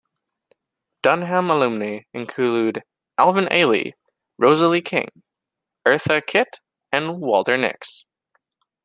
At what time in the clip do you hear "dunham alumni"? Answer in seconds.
1.03-1.99